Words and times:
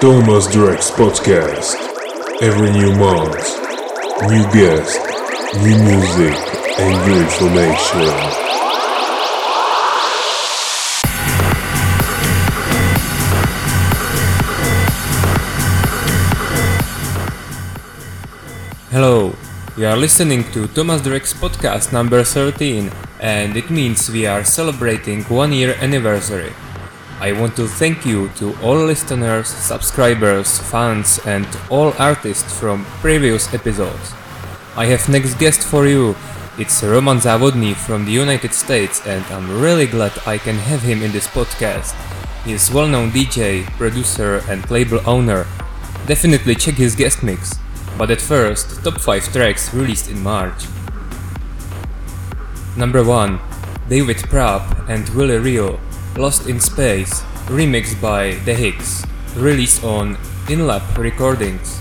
Thomas 0.00 0.46
Drex 0.48 0.90
Podcast. 0.92 1.76
Every 2.42 2.70
new 2.70 2.94
month, 2.96 3.46
new 4.28 4.44
guest, 4.52 5.00
new 5.62 5.76
music, 5.78 6.34
and 6.78 6.94
new 7.06 7.22
information. 7.22 8.10
Hello, 18.90 19.34
you 19.76 19.86
are 19.86 19.96
listening 19.96 20.44
to 20.52 20.66
Thomas 20.68 21.02
Drex 21.02 21.34
podcast 21.34 21.92
number 21.92 22.22
13, 22.24 22.90
and 23.20 23.56
it 23.56 23.70
means 23.70 24.10
we 24.10 24.26
are 24.26 24.44
celebrating 24.44 25.22
one 25.24 25.52
year 25.52 25.74
anniversary. 25.80 26.52
I 27.20 27.32
want 27.32 27.54
to 27.56 27.68
thank 27.68 28.04
you 28.04 28.28
to 28.36 28.54
all 28.60 28.76
listeners, 28.76 29.48
subscribers, 29.48 30.58
fans, 30.58 31.20
and 31.24 31.46
all 31.70 31.94
artists 31.98 32.58
from 32.58 32.84
previous 33.00 33.54
episodes. 33.54 34.12
I 34.76 34.86
have 34.86 35.08
next 35.08 35.34
guest 35.38 35.62
for 35.62 35.86
you. 35.86 36.16
It's 36.58 36.82
Roman 36.82 37.18
Zavodny 37.18 37.74
from 37.74 38.04
the 38.04 38.12
United 38.12 38.52
States, 38.52 39.00
and 39.06 39.24
I'm 39.26 39.60
really 39.60 39.86
glad 39.86 40.12
I 40.26 40.38
can 40.38 40.56
have 40.56 40.82
him 40.82 41.02
in 41.02 41.12
this 41.12 41.28
podcast. 41.28 41.94
He 42.44 42.52
is 42.52 42.70
well-known 42.70 43.10
DJ, 43.10 43.64
producer, 43.78 44.42
and 44.48 44.68
label 44.70 45.00
owner. 45.06 45.46
Definitely 46.06 46.56
check 46.56 46.74
his 46.74 46.96
guest 46.96 47.22
mix. 47.22 47.54
But 47.96 48.10
at 48.10 48.20
first, 48.20 48.82
top 48.82 49.00
5 49.00 49.32
tracks 49.32 49.72
released 49.72 50.10
in 50.10 50.20
March. 50.20 50.66
Number 52.76 53.04
1 53.04 53.38
David 53.88 54.16
Prapp 54.16 54.88
and 54.88 55.08
Willie 55.10 55.38
Rio, 55.38 55.78
Lost 56.16 56.46
in 56.46 56.60
Space, 56.60 57.22
remixed 57.50 58.00
by 58.00 58.36
The 58.44 58.54
Hicks, 58.54 59.04
released 59.34 59.82
on 59.82 60.14
InLab 60.46 60.96
Recordings. 60.96 61.80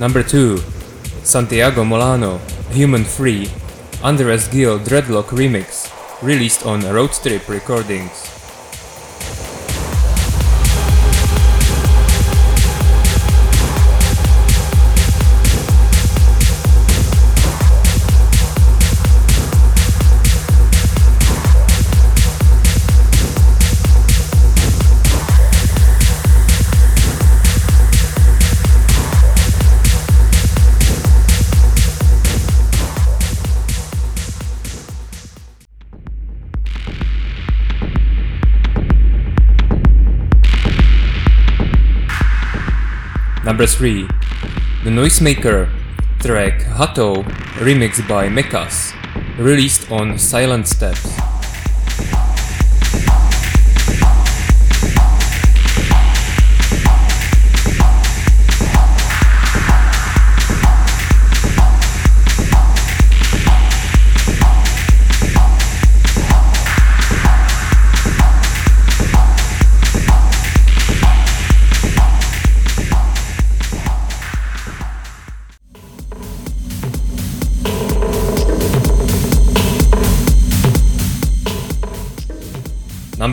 Number 0.00 0.22
2 0.22 0.56
Santiago 1.22 1.84
Molano, 1.84 2.40
Human 2.72 3.04
Free, 3.04 3.50
Andres 4.02 4.48
Gill 4.48 4.78
Dreadlock 4.78 5.28
Remix, 5.28 5.92
released 6.22 6.64
on 6.64 6.80
Road 6.80 7.12
Trip 7.12 7.46
Recordings. 7.50 8.35
Number 43.46 43.64
3 43.64 44.08
The 44.82 44.90
Noisemaker 44.90 45.70
track 46.18 46.62
Hato 46.62 47.22
remixed 47.62 48.08
by 48.08 48.26
Mekas, 48.26 48.92
released 49.38 49.88
on 49.92 50.18
Silent 50.18 50.66
Steps. 50.66 51.25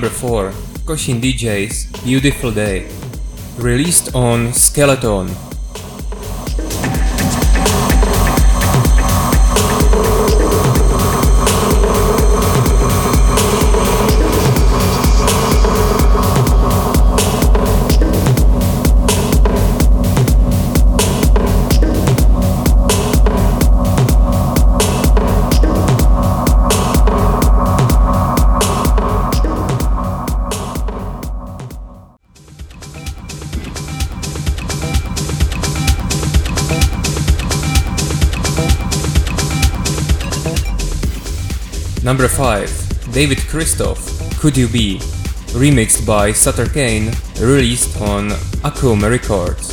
Number 0.03 0.17
4 0.17 0.51
Koshin 0.83 1.21
DJ's 1.21 1.85
Beautiful 2.03 2.51
Day, 2.51 2.89
released 3.57 4.13
on 4.13 4.51
Skeleton. 4.51 5.52
David 43.23 43.47
Christoph 43.47 44.37
Could 44.41 44.57
You 44.57 44.67
Be, 44.67 44.97
remixed 45.55 46.05
by 46.05 46.33
Sutter 46.33 46.67
Kane, 46.67 47.09
released 47.39 48.01
on 48.01 48.31
Akuma 48.65 49.09
Records. 49.09 49.72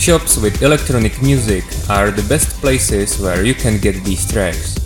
Shops 0.00 0.38
with 0.38 0.62
electronic 0.62 1.20
music 1.20 1.62
are 1.90 2.10
the 2.10 2.26
best 2.26 2.58
places 2.62 3.20
where 3.20 3.44
you 3.44 3.52
can 3.52 3.78
get 3.78 4.02
these 4.02 4.24
tracks. 4.32 4.79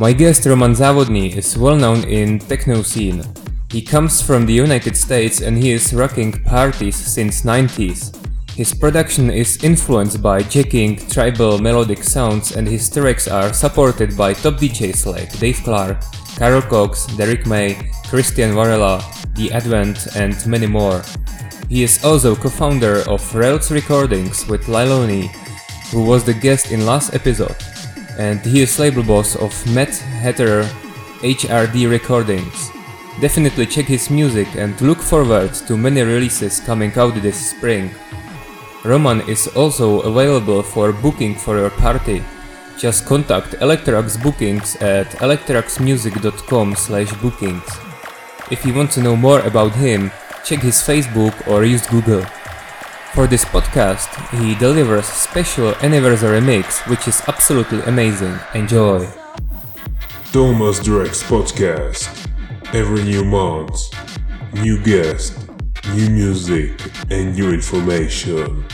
My 0.00 0.12
guest 0.12 0.46
Roman 0.46 0.74
Zavodny 0.74 1.34
is 1.34 1.58
well 1.58 1.74
known 1.74 2.04
in 2.04 2.38
techno 2.38 2.82
scene. 2.82 3.24
He 3.72 3.82
comes 3.82 4.22
from 4.22 4.46
the 4.46 4.52
United 4.52 4.96
States 4.96 5.40
and 5.40 5.58
he 5.58 5.72
is 5.72 5.92
rocking 5.92 6.30
parties 6.44 6.94
since 6.94 7.42
90s. 7.42 8.14
His 8.54 8.72
production 8.72 9.28
is 9.28 9.64
influenced 9.64 10.22
by 10.22 10.44
jacking 10.44 10.98
tribal 11.08 11.58
melodic 11.58 12.04
sounds 12.04 12.54
and 12.54 12.68
his 12.68 12.88
tracks 12.88 13.26
are 13.26 13.52
supported 13.52 14.16
by 14.16 14.34
top 14.34 14.54
DJs 14.54 15.04
like 15.06 15.36
Dave 15.40 15.64
Clarke, 15.64 16.04
Carl 16.38 16.62
Cox, 16.62 17.06
Derrick 17.16 17.44
May, 17.48 17.74
Christian 18.06 18.54
Varela, 18.54 19.02
The 19.34 19.50
Advent 19.50 20.14
and 20.14 20.46
many 20.46 20.68
more. 20.68 21.02
He 21.68 21.82
is 21.82 22.04
also 22.04 22.36
co-founder 22.36 23.02
of 23.10 23.34
Rails 23.34 23.72
Recordings 23.72 24.46
with 24.46 24.66
Liloni, 24.66 25.26
who 25.90 26.04
was 26.04 26.22
the 26.22 26.34
guest 26.34 26.70
in 26.70 26.86
last 26.86 27.14
episode 27.14 27.56
and 28.18 28.40
he 28.40 28.60
is 28.60 28.78
label 28.78 29.02
boss 29.02 29.36
of 29.36 29.54
Matt 29.74 29.96
Hatter 29.96 30.62
HRD 31.22 31.88
Recordings. 31.88 32.70
Definitely 33.20 33.66
check 33.66 33.86
his 33.86 34.10
music 34.10 34.48
and 34.56 34.80
look 34.80 34.98
forward 34.98 35.54
to 35.54 35.76
many 35.76 36.02
releases 36.02 36.60
coming 36.60 36.92
out 36.96 37.14
this 37.22 37.50
spring. 37.50 37.90
Roman 38.84 39.20
is 39.28 39.48
also 39.48 40.00
available 40.00 40.62
for 40.62 40.92
booking 40.92 41.34
for 41.34 41.58
your 41.58 41.70
party. 41.70 42.22
Just 42.78 43.06
contact 43.06 43.54
Electrax 43.60 44.22
Bookings 44.22 44.76
at 44.76 45.08
electraxmusic.com 45.18 46.76
slash 46.76 47.12
bookings. 47.20 47.68
If 48.52 48.64
you 48.64 48.72
want 48.72 48.92
to 48.92 49.02
know 49.02 49.16
more 49.16 49.40
about 49.40 49.74
him, 49.74 50.12
check 50.44 50.60
his 50.60 50.76
Facebook 50.76 51.34
or 51.48 51.64
use 51.64 51.86
Google. 51.88 52.24
For 53.14 53.26
this 53.26 53.44
podcast, 53.44 54.08
he 54.38 54.54
delivers 54.54 55.06
special 55.06 55.74
anniversary 55.82 56.40
mix 56.40 56.80
which 56.86 57.08
is 57.08 57.20
absolutely 57.26 57.80
amazing. 57.82 58.38
Enjoy! 58.54 59.06
Thomas 60.32 60.78
Drex 60.80 61.24
Podcast. 61.24 62.06
Every 62.74 63.02
new 63.02 63.24
month, 63.24 63.80
new 64.52 64.78
guest, 64.82 65.48
new 65.94 66.10
music, 66.10 66.78
and 67.10 67.34
new 67.34 67.52
information. 67.52 68.64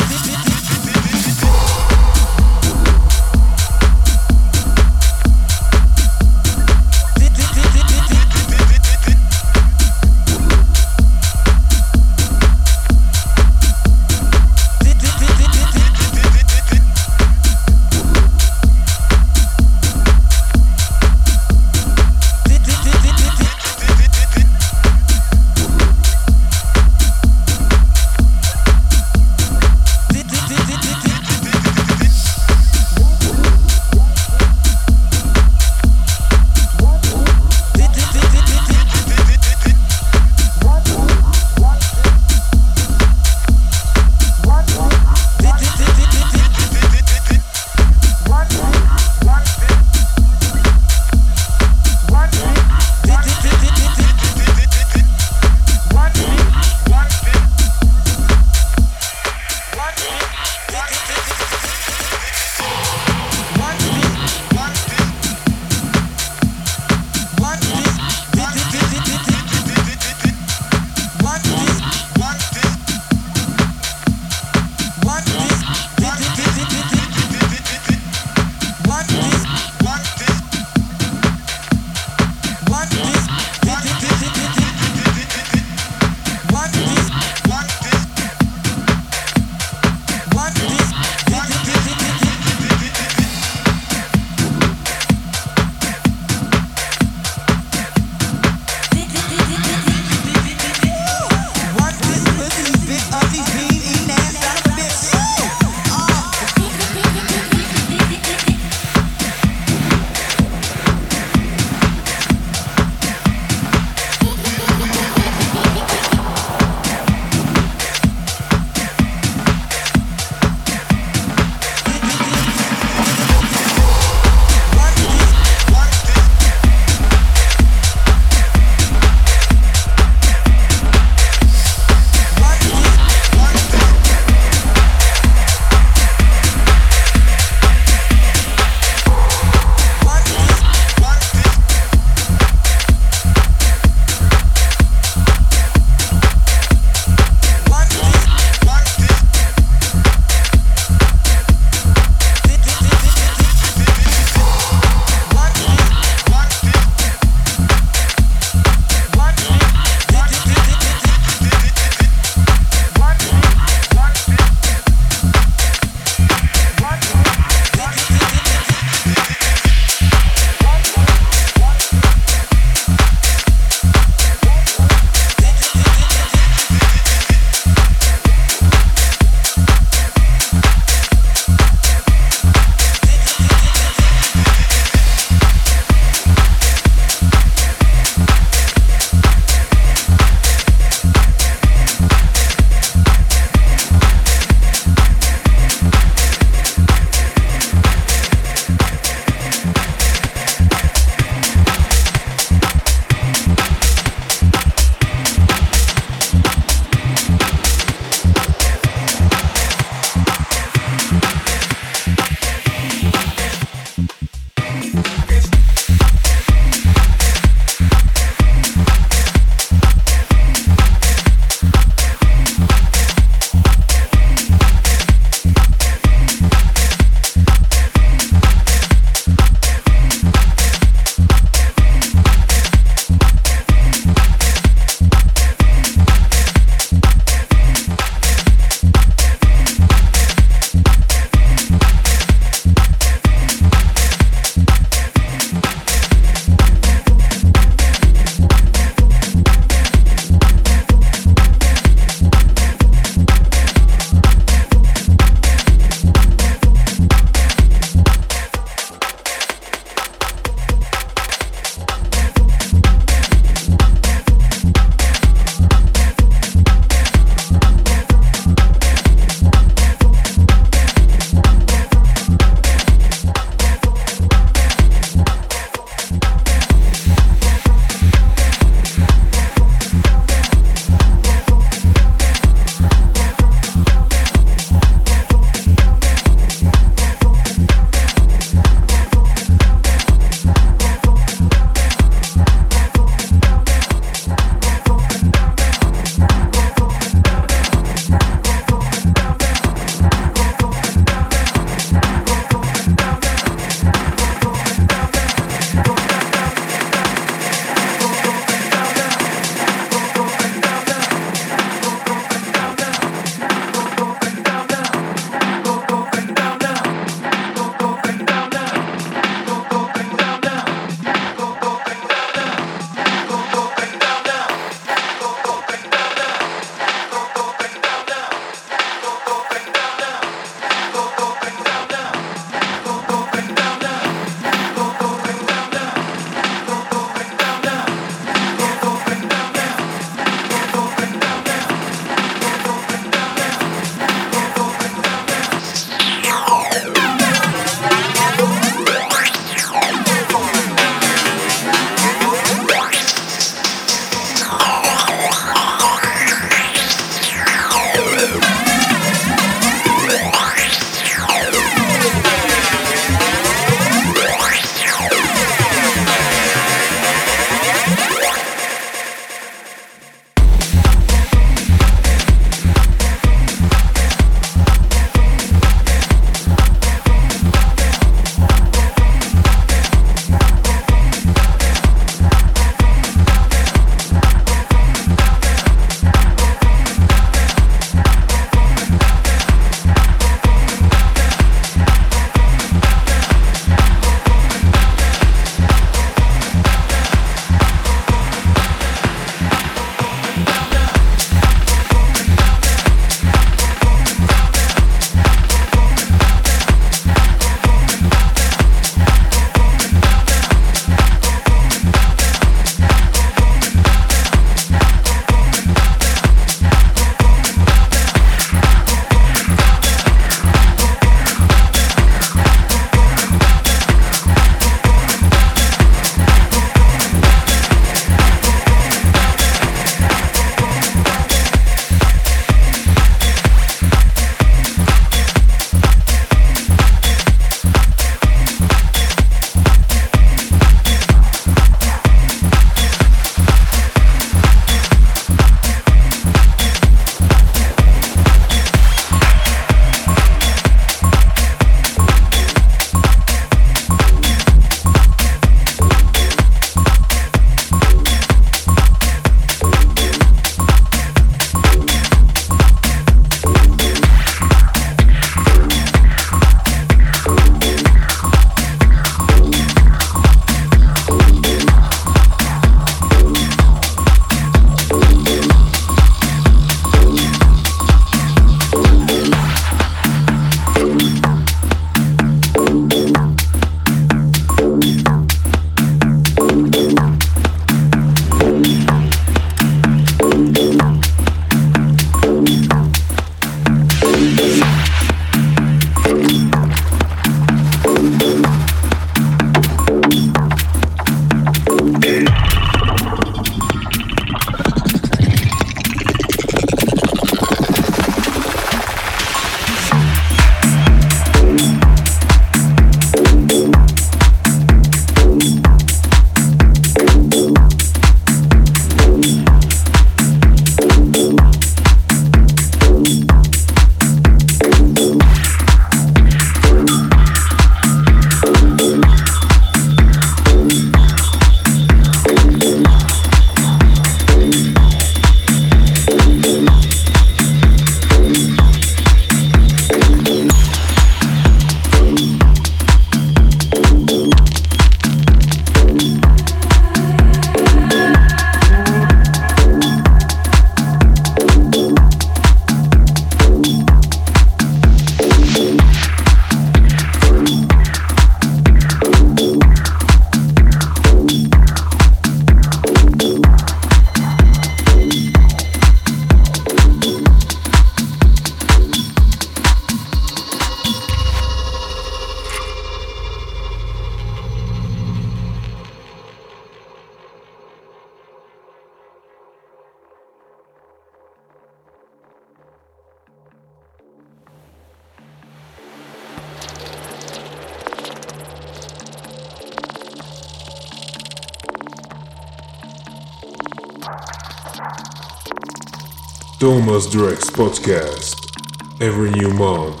Thomas 596.94 597.12
Drex 597.12 597.50
podcast. 597.50 599.02
Every 599.02 599.28
new 599.30 599.50
month, 599.54 600.00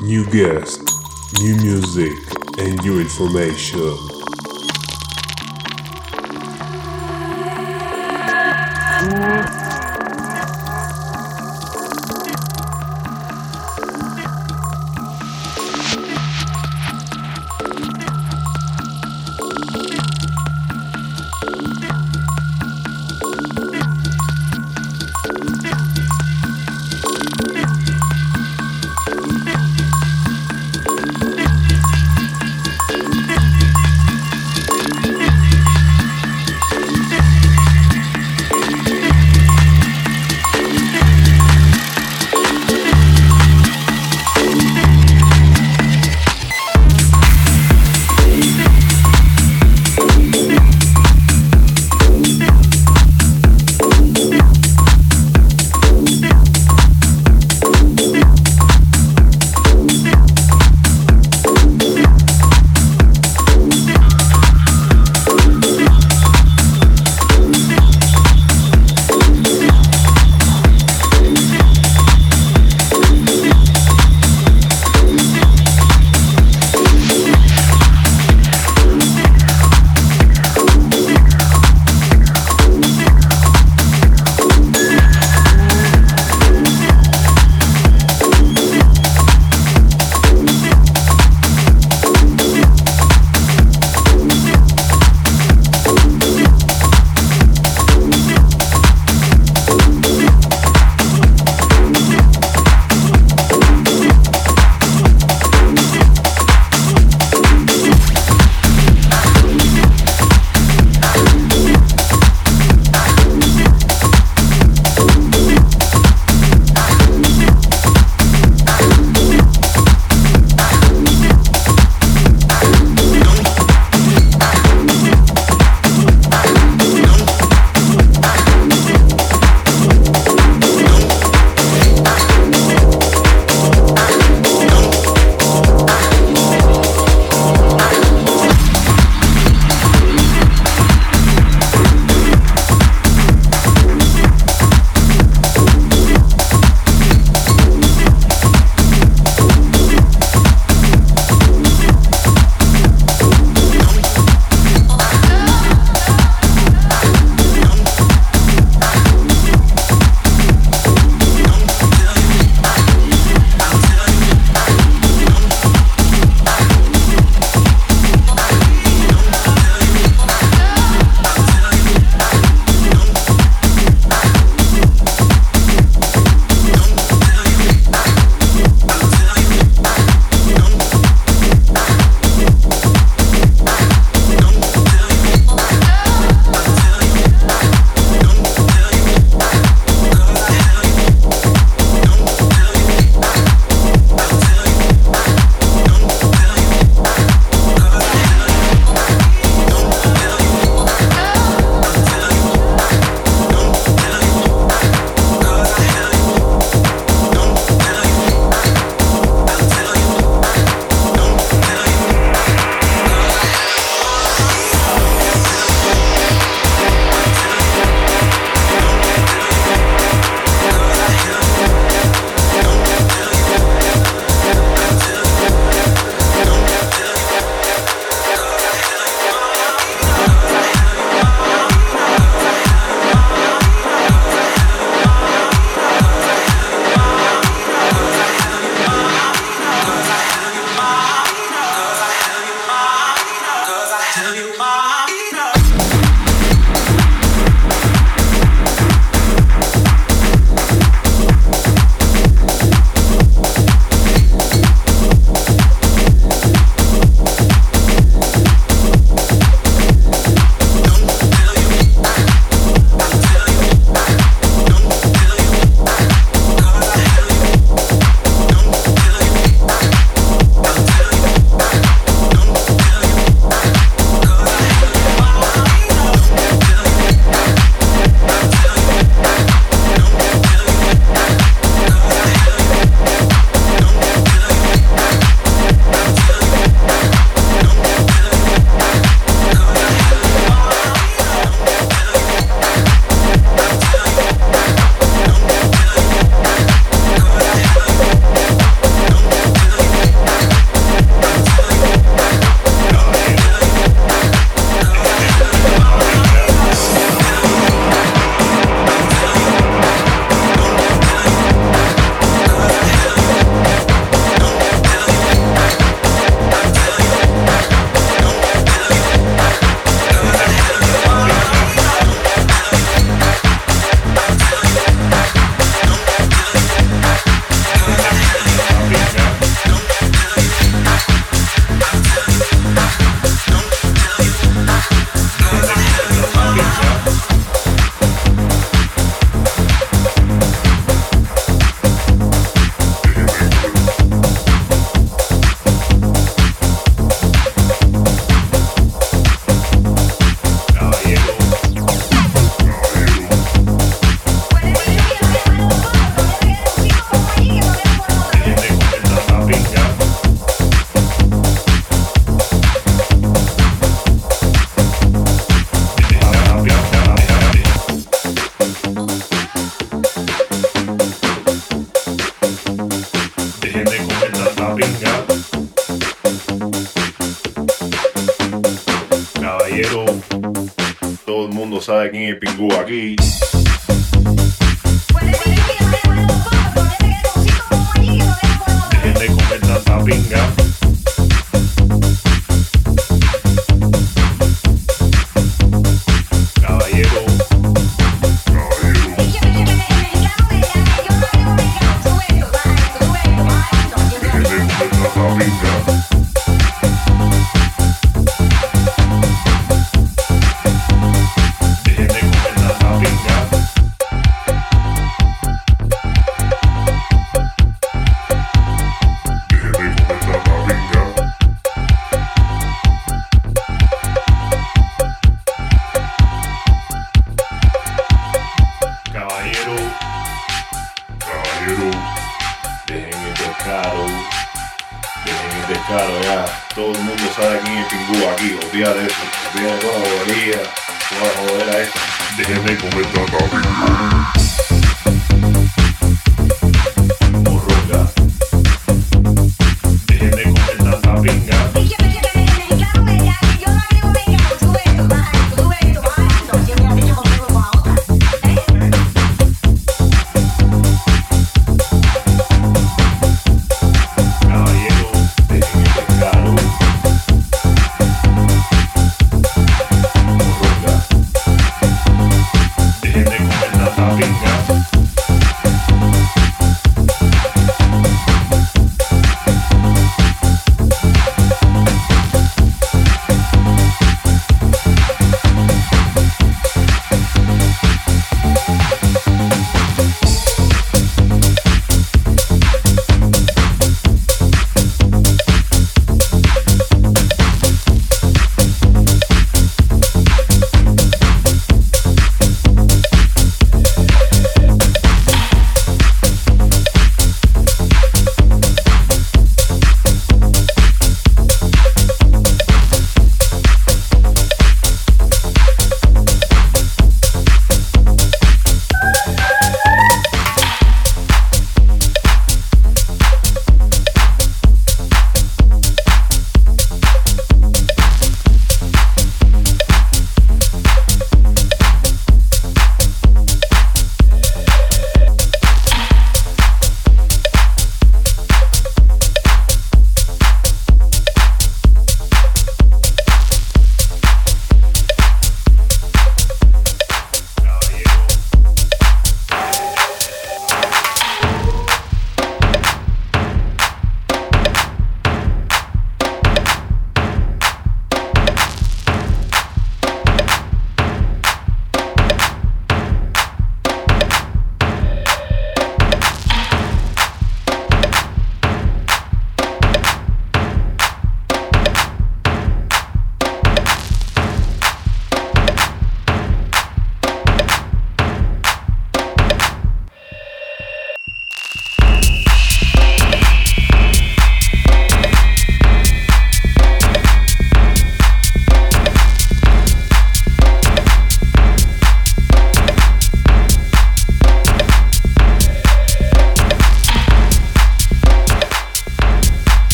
new 0.00 0.24
guest, 0.26 0.80
new 1.40 1.56
music, 1.56 2.12
and 2.56 2.80
new 2.84 3.00
information. 3.00 4.13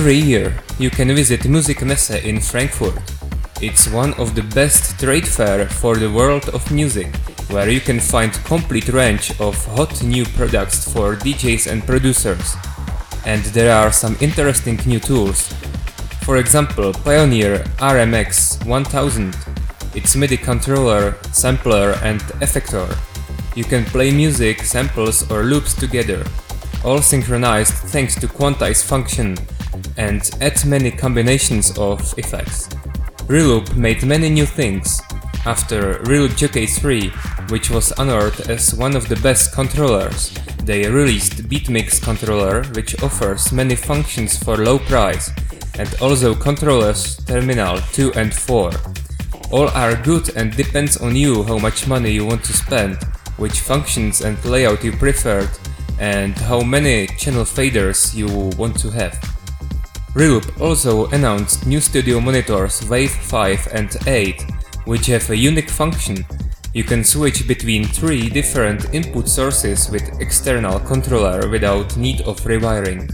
Every 0.00 0.16
year, 0.16 0.54
you 0.78 0.88
can 0.88 1.08
visit 1.14 1.40
Musikmesse 1.40 2.24
in 2.24 2.40
Frankfurt. 2.40 2.98
It's 3.60 3.86
one 3.86 4.14
of 4.14 4.34
the 4.34 4.42
best 4.54 4.98
trade 4.98 5.28
fair 5.28 5.68
for 5.68 5.96
the 5.96 6.10
world 6.10 6.48
of 6.54 6.72
music, 6.72 7.14
where 7.50 7.68
you 7.68 7.80
can 7.82 8.00
find 8.00 8.32
complete 8.46 8.88
range 8.88 9.38
of 9.38 9.62
hot 9.76 10.02
new 10.02 10.24
products 10.24 10.90
for 10.90 11.16
DJs 11.16 11.70
and 11.70 11.84
producers. 11.84 12.56
And 13.26 13.44
there 13.52 13.76
are 13.76 13.92
some 13.92 14.16
interesting 14.22 14.80
new 14.86 15.00
tools. 15.00 15.52
For 16.24 16.38
example, 16.38 16.94
Pioneer 16.94 17.58
RMX 17.76 18.64
1000. 18.64 19.36
It's 19.94 20.16
MIDI 20.16 20.38
controller, 20.38 21.18
sampler 21.32 21.98
and 22.02 22.22
effector. 22.40 22.88
You 23.54 23.64
can 23.64 23.84
play 23.84 24.10
music, 24.10 24.62
samples 24.62 25.30
or 25.30 25.42
loops 25.42 25.74
together, 25.74 26.24
all 26.86 27.02
synchronized 27.02 27.74
thanks 27.92 28.14
to 28.14 28.28
quantize 28.28 28.82
function 28.82 29.36
and 30.00 30.30
add 30.40 30.64
many 30.64 30.90
combinations 30.90 31.76
of 31.76 32.00
effects. 32.18 32.68
Reloop 33.28 33.76
made 33.76 34.02
many 34.02 34.30
new 34.30 34.46
things. 34.46 35.02
After 35.44 35.96
Reloop 36.04 36.38
Jockey 36.38 36.66
3, 36.66 37.10
which 37.50 37.70
was 37.70 37.92
honored 37.92 38.40
as 38.48 38.74
one 38.74 38.96
of 38.96 39.08
the 39.08 39.16
best 39.16 39.52
controllers, 39.52 40.30
they 40.64 40.88
released 40.88 41.48
Beatmix 41.50 42.02
controller 42.02 42.64
which 42.74 43.02
offers 43.02 43.52
many 43.52 43.76
functions 43.76 44.42
for 44.42 44.56
low 44.56 44.78
price 44.78 45.30
and 45.78 45.88
also 46.00 46.34
controllers 46.34 47.16
Terminal 47.26 47.76
2 47.92 48.12
and 48.14 48.32
4. 48.32 48.70
All 49.52 49.68
are 49.68 49.96
good 49.96 50.34
and 50.34 50.56
depends 50.56 50.96
on 50.96 51.14
you 51.14 51.42
how 51.44 51.58
much 51.58 51.86
money 51.86 52.10
you 52.10 52.24
want 52.24 52.44
to 52.44 52.54
spend, 52.54 52.96
which 53.36 53.60
functions 53.60 54.22
and 54.22 54.42
layout 54.46 54.82
you 54.82 54.92
preferred, 54.92 55.50
and 55.98 56.32
how 56.48 56.60
many 56.62 57.06
channel 57.18 57.44
faders 57.44 58.14
you 58.14 58.28
want 58.56 58.78
to 58.80 58.90
have. 58.90 59.39
Reloop 60.14 60.60
also 60.60 61.06
announced 61.10 61.66
new 61.66 61.80
studio 61.80 62.20
monitors 62.20 62.84
Wave 62.88 63.12
5 63.12 63.68
and 63.72 63.96
8, 64.08 64.44
which 64.84 65.06
have 65.06 65.30
a 65.30 65.36
unique 65.36 65.70
function. 65.70 66.26
You 66.74 66.82
can 66.82 67.04
switch 67.04 67.46
between 67.46 67.84
three 67.84 68.28
different 68.28 68.92
input 68.92 69.28
sources 69.28 69.88
with 69.88 70.20
external 70.20 70.80
controller 70.80 71.48
without 71.48 71.96
need 71.96 72.22
of 72.22 72.40
rewiring. 72.40 73.08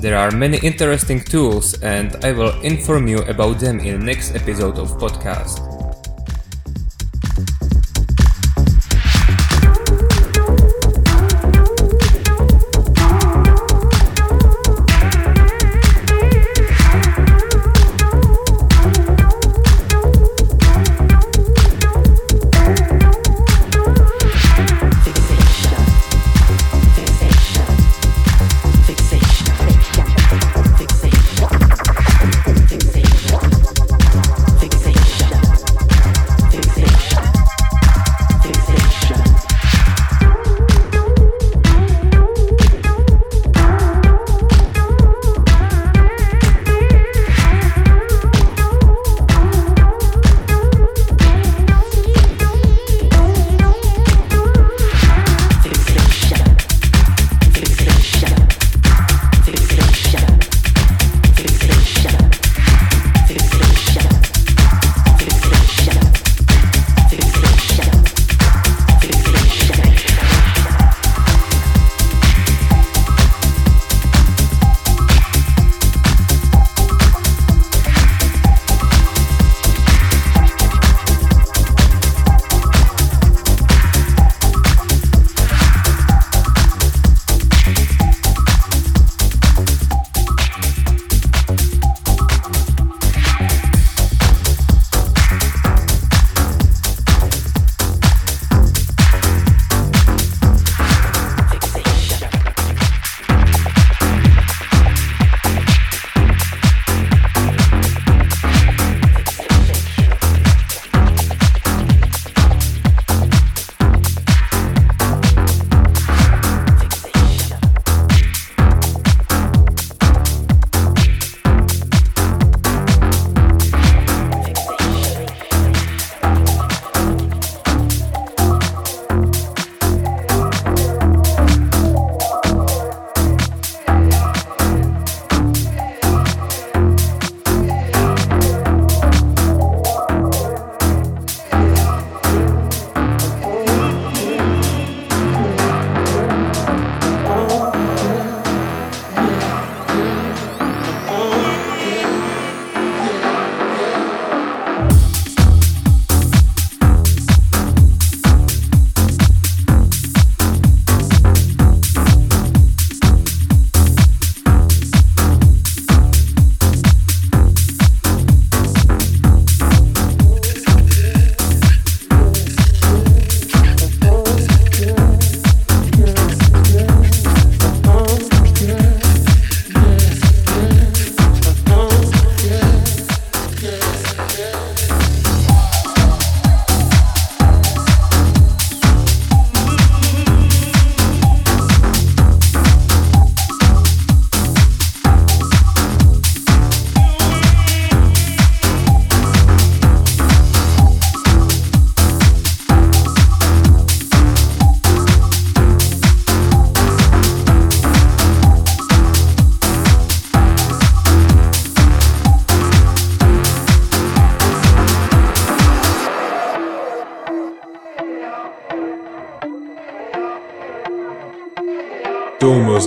There 0.00 0.18
are 0.18 0.30
many 0.30 0.58
interesting 0.58 1.20
tools 1.20 1.80
and 1.82 2.22
I 2.24 2.32
will 2.32 2.60
inform 2.60 3.08
you 3.08 3.18
about 3.20 3.60
them 3.60 3.80
in 3.80 4.04
next 4.04 4.34
episode 4.34 4.78
of 4.78 4.98
podcast. 4.98 5.71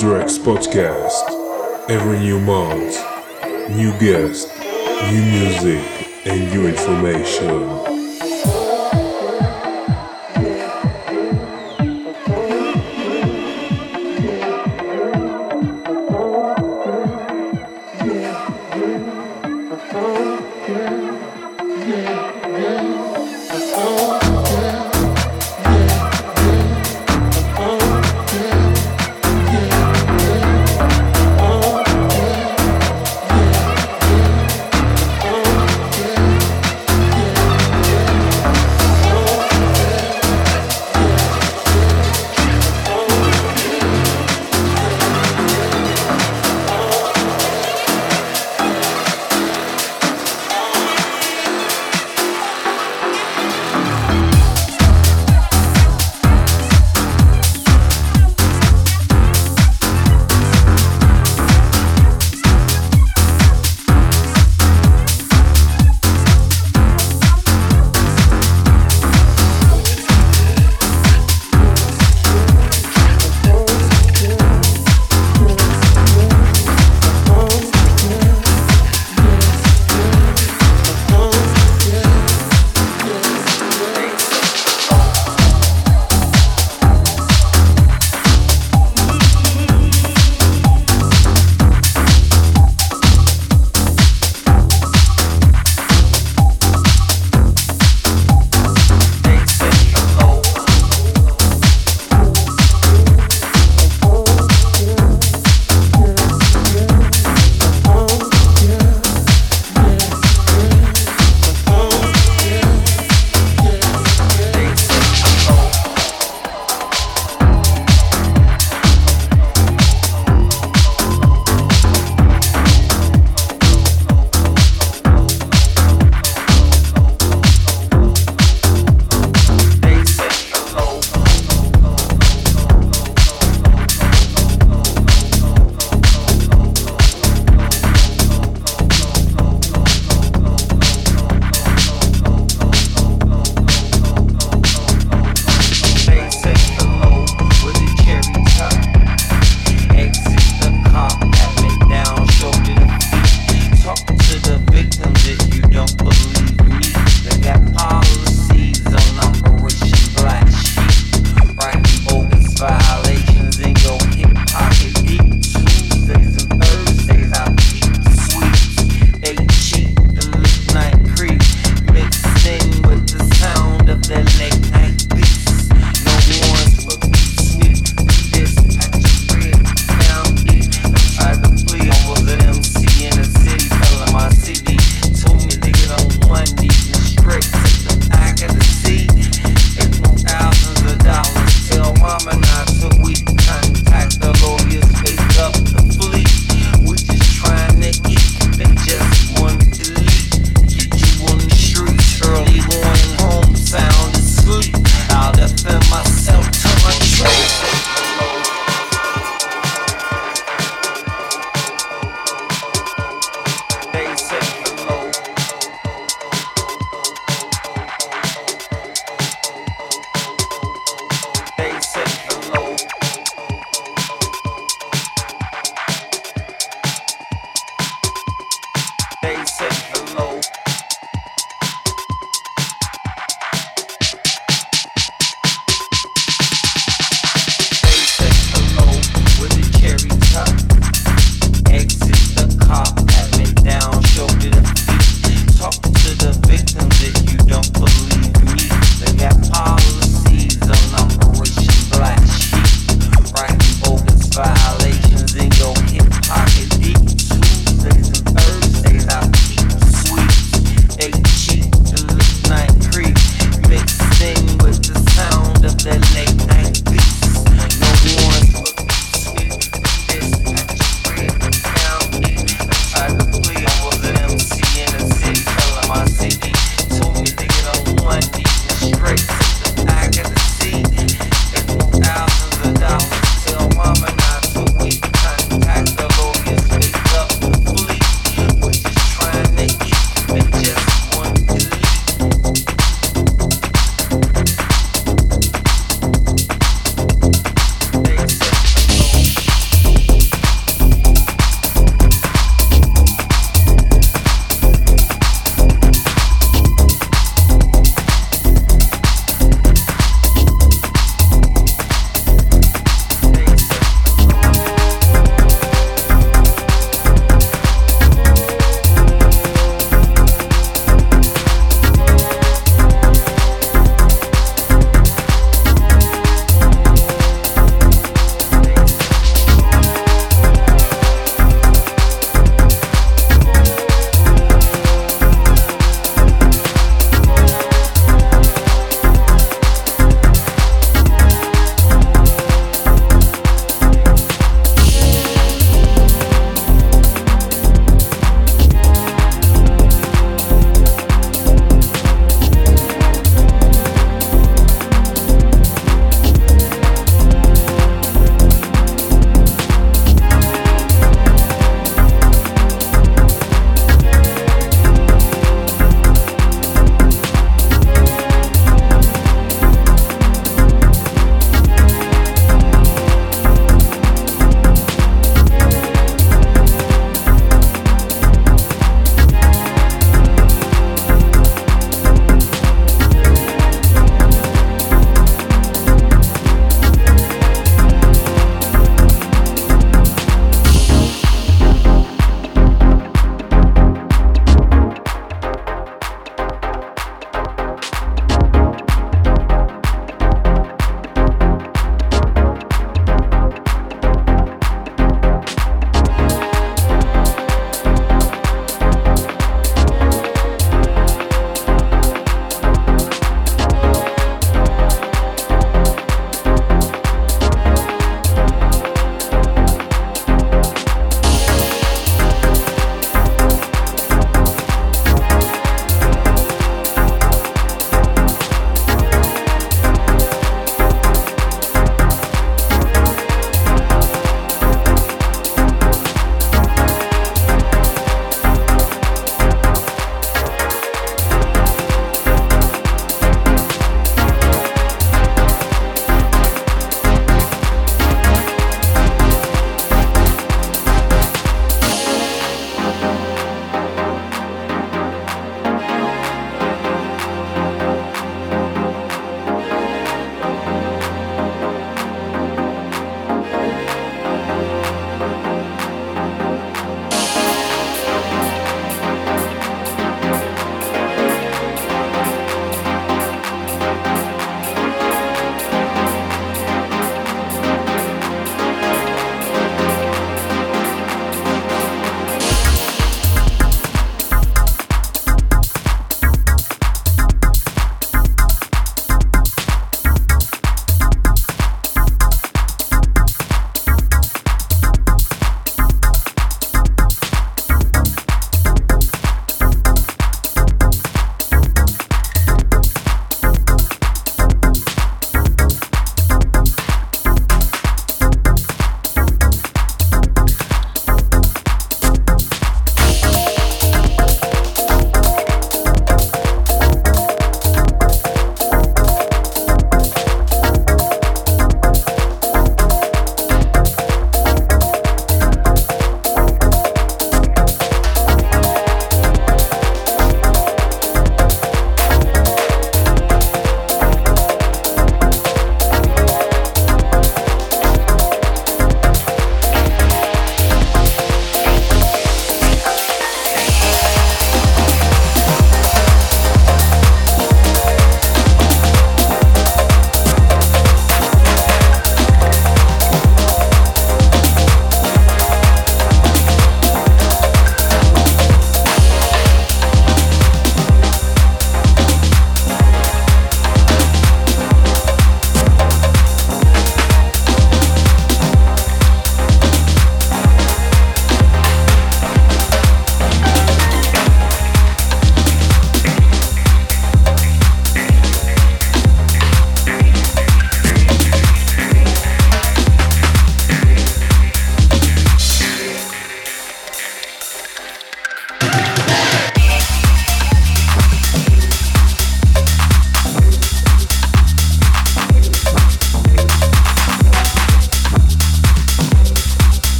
Drex 0.00 0.38
Podcast. 0.38 1.90
Every 1.90 2.18
new 2.20 2.40
month, 2.40 2.96
new 3.68 3.92
guest, 3.98 4.48
new 5.12 5.22
music, 5.22 5.84
and 6.24 6.50
new 6.50 6.66
information. 6.68 7.89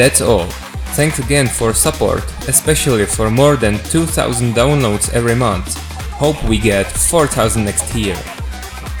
That's 0.00 0.22
all. 0.22 0.46
Thanks 0.96 1.18
again 1.18 1.46
for 1.46 1.74
support, 1.74 2.24
especially 2.48 3.04
for 3.04 3.30
more 3.30 3.56
than 3.56 3.76
2000 3.90 4.54
downloads 4.54 5.12
every 5.12 5.34
month. 5.34 5.76
Hope 6.12 6.42
we 6.44 6.56
get 6.56 6.86
4000 6.86 7.66
next 7.66 7.94
year. 7.94 8.16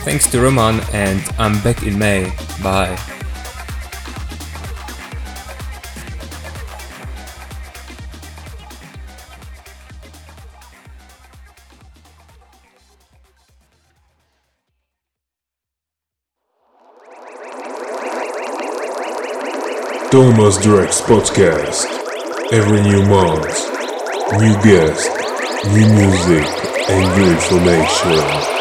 Thanks 0.04 0.30
to 0.30 0.42
Roman 0.42 0.80
and 0.92 1.22
I'm 1.38 1.58
back 1.62 1.84
in 1.84 1.98
May. 1.98 2.30
Bye. 2.62 3.09
Thomas 20.20 20.58
Drex 20.58 21.00
Podcast. 21.00 21.86
Every 22.52 22.82
new 22.82 23.02
month, 23.06 23.56
new 24.38 24.52
guest, 24.62 25.08
new 25.72 25.88
music, 25.94 26.46
and 26.90 27.16
new 27.16 27.32
information. 27.32 28.59